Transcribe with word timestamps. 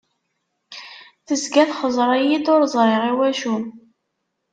Tezga 1.25 1.63
txeẓẓer-iyi-d, 1.69 2.45
ur 2.53 2.61
ẓriɣ 2.73 3.03
iwacu! 3.11 3.55